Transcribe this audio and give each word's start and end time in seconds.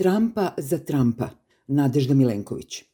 Trampa 0.00 0.54
za 0.56 0.78
Trampa, 0.78 1.28
Nadežda 1.66 2.14
Milenković. 2.14 2.84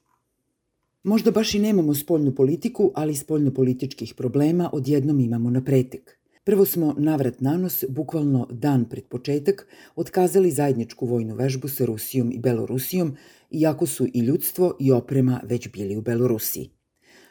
Možda 1.02 1.30
baš 1.30 1.54
i 1.54 1.58
nemamo 1.58 1.94
spoljnu 1.94 2.34
politiku, 2.34 2.90
ali 2.94 3.14
spoljno-političkih 3.14 4.14
problema 4.14 4.70
odjednom 4.72 5.20
imamo 5.20 5.50
na 5.50 5.64
pretek. 5.64 6.18
Prvo 6.44 6.64
smo 6.64 6.94
navrat 6.98 7.40
nanos, 7.40 7.84
bukvalno 7.88 8.48
dan 8.50 8.84
pred 8.84 9.04
početak, 9.04 9.66
otkazali 9.96 10.50
zajedničku 10.50 11.06
vojnu 11.06 11.34
vežbu 11.34 11.68
sa 11.68 11.84
Rusijom 11.84 12.32
i 12.32 12.38
Belorusijom, 12.38 13.16
iako 13.50 13.86
su 13.86 14.06
i 14.14 14.20
ljudstvo 14.20 14.76
i 14.80 14.92
oprema 14.92 15.40
već 15.44 15.72
bili 15.72 15.96
u 15.96 16.02
Belorusiji. 16.02 16.70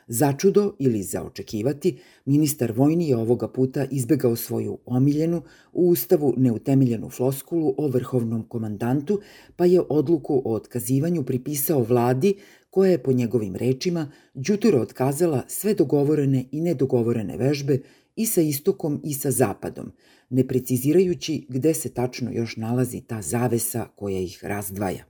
Začudo 0.08 0.76
ili 0.80 1.04
za 1.04 1.24
očekivati, 1.24 1.98
ministar 2.26 2.72
vojni 2.72 3.10
je 3.10 3.18
ovoga 3.18 3.48
puta 3.48 3.86
izbegao 3.92 4.36
svoju 4.36 4.78
omiljenu, 4.86 5.42
u 5.74 5.90
ustavu 5.90 6.34
neutemeljenu 6.38 7.10
floskulu 7.10 7.76
o 7.78 7.88
vrhovnom 7.88 8.44
komandantu, 8.48 9.22
pa 9.56 9.66
je 9.66 9.82
odluku 9.90 10.42
o 10.46 10.54
otkazivanju 10.54 11.24
pripisao 11.24 11.84
vladi 11.84 12.36
koja 12.70 12.92
je 12.92 13.04
po 13.04 13.12
njegovim 13.12 13.56
rečima 13.56 14.12
đuturo 14.34 14.82
otkazala 14.82 15.44
sve 15.48 15.74
dogovorene 15.74 16.46
i 16.52 16.62
nedogovorene 16.62 17.38
vežbe 17.38 17.80
i 18.16 18.26
sa 18.26 18.42
istokom 18.42 19.02
i 19.04 19.14
sa 19.14 19.32
zapadom, 19.32 19.92
ne 20.30 20.48
precizirajući 20.48 21.46
gde 21.50 21.74
se 21.74 21.90
tačno 21.90 22.32
još 22.32 22.58
nalazi 22.58 23.02
ta 23.02 23.22
zavesa 23.22 23.88
koja 23.96 24.20
ih 24.20 24.40
razdvaja. 24.44 25.06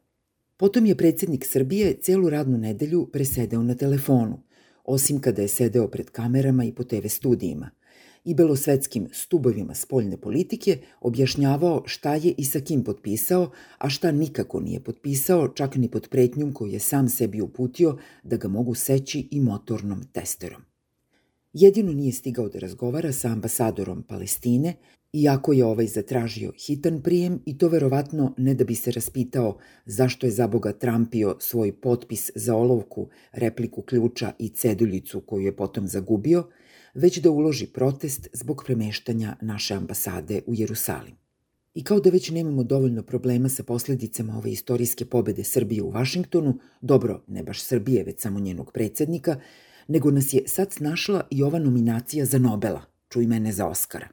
Potom 0.57 0.85
je 0.85 0.98
predsednik 0.98 1.46
Srbije 1.46 1.93
celu 2.02 2.30
radnu 2.30 2.57
nedelju 2.57 3.09
presedeo 3.12 3.63
na 3.63 3.76
telefonu, 3.76 4.45
osim 4.85 5.21
kada 5.21 5.41
je 5.41 5.48
sedeo 5.48 5.88
pred 5.88 6.09
kamerama 6.09 6.63
i 6.63 6.71
po 6.71 6.84
TV 6.84 7.07
studijima 7.07 7.70
i 8.26 8.34
belosvetskim 8.34 9.07
stubovima 9.12 9.73
spoljne 9.73 10.17
politike 10.17 10.77
objašnjavao 11.02 11.84
šta 11.85 12.16
je 12.16 12.34
i 12.38 12.45
sa 12.45 12.59
kim 12.59 12.84
potpisao, 12.84 13.52
a 13.77 13.90
šta 13.90 14.12
nikako 14.12 14.59
nije 14.59 14.79
potpisao, 14.79 15.48
čak 15.48 15.76
ni 15.76 15.91
pod 15.91 16.07
pretnjom 16.09 16.53
koju 16.53 16.71
je 16.71 16.79
sam 16.79 17.09
sebi 17.09 17.41
uputio 17.41 17.98
da 18.23 18.38
ga 18.38 18.48
mogu 18.48 18.76
seći 18.76 19.27
i 19.32 19.41
motornom 19.41 20.04
testerom. 20.13 20.74
Jedino 21.57 21.93
nije 21.93 22.11
stigao 22.11 22.49
da 22.49 22.59
razgovara 22.59 23.11
sa 23.11 23.27
ambasadorom 23.27 24.03
Palestine, 24.03 24.73
iako 25.13 25.53
je 25.53 25.65
ovaj 25.65 25.87
zatražio 25.87 26.51
hitan 26.65 27.01
prijem 27.01 27.39
i 27.45 27.57
to 27.57 27.67
verovatno 27.67 28.34
ne 28.37 28.53
da 28.53 28.63
bi 28.63 28.75
se 28.75 28.91
raspitao 28.91 29.57
zašto 29.85 30.27
je 30.27 30.31
za 30.31 30.48
Boga 30.48 30.73
trampio 30.73 31.35
svoj 31.39 31.71
potpis 31.81 32.31
za 32.35 32.55
olovku, 32.55 33.07
repliku 33.31 33.81
ključa 33.81 34.31
i 34.39 34.49
ceduljicu 34.49 35.21
koju 35.21 35.45
je 35.45 35.55
potom 35.55 35.87
zagubio, 35.87 36.43
već 36.93 37.20
da 37.20 37.29
uloži 37.29 37.67
protest 37.67 38.27
zbog 38.33 38.63
premeštanja 38.65 39.35
naše 39.41 39.73
ambasade 39.73 40.41
u 40.48 40.53
Jerusalim. 40.55 41.15
I 41.73 41.83
kao 41.83 41.99
da 41.99 42.09
već 42.09 42.31
nemamo 42.31 42.63
dovoljno 42.63 43.03
problema 43.03 43.49
sa 43.49 43.63
posledicama 43.63 44.37
ove 44.37 44.51
istorijske 44.51 45.05
pobede 45.05 45.43
Srbije 45.43 45.83
u 45.83 45.91
Vašingtonu, 45.91 46.59
dobro, 46.81 47.23
ne 47.27 47.43
baš 47.43 47.63
Srbije, 47.63 48.03
već 48.03 48.20
samo 48.20 48.39
njenog 48.39 48.71
predsednika, 48.71 49.39
nego 49.88 50.12
nas 50.12 50.34
je 50.34 50.44
sad 50.48 50.74
snašla 50.74 51.28
i 51.32 51.44
ova 51.44 51.60
nominacija 51.60 52.26
za 52.26 52.38
Nobela, 52.38 52.82
čuj 53.10 53.28
mene 53.28 53.52
za 53.52 53.68
Oskara. 53.68 54.08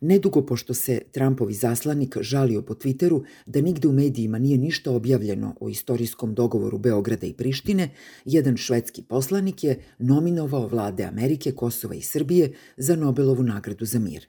Nedugo 0.00 0.46
pošto 0.46 0.74
se 0.74 1.00
Trumpovi 1.12 1.54
zaslanik 1.54 2.16
žalio 2.20 2.62
po 2.62 2.74
Twitteru 2.74 3.24
da 3.46 3.60
nigde 3.60 3.88
u 3.88 3.92
medijima 3.92 4.38
nije 4.38 4.58
ništa 4.58 4.90
objavljeno 4.90 5.54
o 5.60 5.68
istorijskom 5.68 6.34
dogovoru 6.34 6.78
Beograda 6.78 7.26
i 7.26 7.32
Prištine, 7.32 7.90
jedan 8.24 8.56
švedski 8.56 9.02
poslanik 9.02 9.64
je 9.64 9.80
nominovao 9.98 10.68
vlade 10.68 11.04
Amerike, 11.04 11.52
Kosova 11.52 11.94
i 11.94 12.02
Srbije 12.02 12.52
za 12.76 12.96
Nobelovu 12.96 13.42
nagradu 13.42 13.84
za 13.84 13.98
mir. 13.98 14.26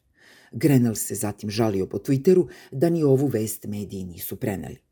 Grenell 0.52 0.96
se 0.96 1.16
zatim 1.16 1.50
žalio 1.50 1.86
po 1.86 1.98
Twitteru 1.98 2.48
da 2.72 2.90
ni 2.90 3.04
ovu 3.04 3.28
vest 3.28 3.66
mediji 3.66 4.04
nisu 4.04 4.36
preneli. 4.36 4.87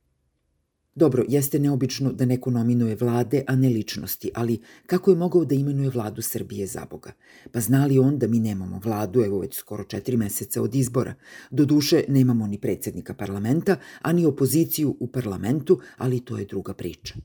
Dobro, 0.95 1.23
jeste 1.27 1.59
neobično 1.59 2.11
da 2.11 2.25
neko 2.25 2.51
nominuje 2.51 2.95
vlade, 2.95 3.43
a 3.47 3.55
ne 3.55 3.69
ličnosti, 3.69 4.29
ali 4.33 4.59
kako 4.85 5.11
je 5.11 5.17
mogao 5.17 5.45
da 5.45 5.55
imenuje 5.55 5.89
vladu 5.89 6.21
Srbije 6.21 6.67
za 6.67 6.85
Boga? 6.89 7.11
Pa 7.51 7.59
znali 7.59 7.99
on 7.99 8.17
da 8.17 8.27
mi 8.27 8.39
nemamo 8.39 8.79
vladu, 8.83 9.21
evo 9.21 9.39
već 9.39 9.55
skoro 9.55 9.83
četiri 9.83 10.17
meseca 10.17 10.61
od 10.61 10.75
izbora. 10.75 11.13
Doduše, 11.51 12.03
nemamo 12.07 12.47
ni 12.47 12.57
predsednika 12.57 13.13
parlamenta, 13.13 13.75
a 14.01 14.13
ni 14.13 14.25
opoziciju 14.25 14.97
u 14.99 15.07
parlamentu, 15.07 15.79
ali 15.97 16.25
to 16.25 16.37
je 16.37 16.45
druga 16.45 16.73
priča. 16.73 17.15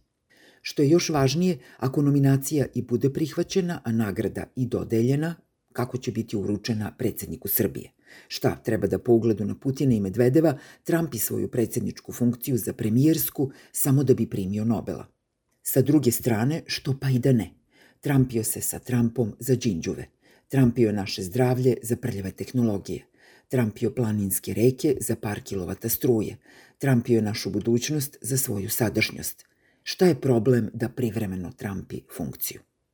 Što 0.63 0.83
je 0.83 0.91
još 0.91 1.09
važnije, 1.09 1.59
ako 1.77 2.03
nominacija 2.03 2.67
i 2.75 2.83
bude 2.83 3.13
prihvaćena, 3.13 3.81
a 3.85 3.93
nagrada 3.93 4.45
i 4.57 4.67
dodeljena, 4.67 5.35
kako 5.73 5.99
će 5.99 6.13
biti 6.13 6.37
uručena 6.37 6.93
predsedniku 6.99 7.49
Srbije. 7.49 7.91
Šta, 8.29 8.57
treba 8.65 8.87
da 8.87 8.99
po 8.99 9.13
ugledu 9.13 9.45
na 9.45 9.55
Putina 9.55 9.95
i 9.95 10.01
Medvedeva 10.01 10.59
Trumpi 10.85 11.19
svoju 11.19 11.49
predsedničku 11.49 12.13
funkciju 12.13 12.57
za 12.57 12.73
premijersku 12.73 13.51
samo 13.73 14.05
da 14.05 14.15
bi 14.15 14.31
primio 14.31 14.65
Nobela. 14.65 15.07
Sa 15.63 15.83
druge 15.83 16.11
strane, 16.11 16.63
što 16.67 16.99
pa 17.01 17.11
i 17.11 17.19
da 17.19 17.33
ne. 17.33 17.51
Trumpio 18.01 18.45
se 18.45 18.61
sa 18.61 18.79
Trumpom 18.79 19.35
za 19.39 19.57
džinđuve. 19.57 20.07
Trumpio 20.49 20.93
naše 20.93 21.23
zdravlje 21.23 21.77
za 21.83 21.97
prljave 21.97 22.31
tehnologije. 22.31 23.07
Trumpio 23.49 23.91
planinske 23.91 24.55
reke 24.55 24.97
za 25.01 25.17
par 25.17 25.41
kilovata 25.43 25.89
struje. 25.89 26.37
Trumpio 26.79 27.23
našu 27.23 27.51
budućnost 27.51 28.17
za 28.21 28.37
svoju 28.37 28.71
sadašnjost. 28.71 29.45
Šta 29.83 30.07
je 30.07 30.21
problem 30.21 30.71
da 30.75 30.89
privremeno 30.89 31.53
Trumpi 31.53 32.03
funkciju? 32.17 32.61